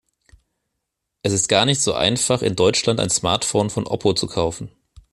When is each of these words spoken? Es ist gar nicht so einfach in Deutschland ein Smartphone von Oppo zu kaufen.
Es 1.21 1.31
ist 1.31 1.47
gar 1.47 1.67
nicht 1.67 1.79
so 1.79 1.93
einfach 1.93 2.41
in 2.41 2.55
Deutschland 2.55 2.99
ein 2.99 3.11
Smartphone 3.11 3.69
von 3.69 3.85
Oppo 3.85 4.13
zu 4.15 4.25
kaufen. 4.25 4.71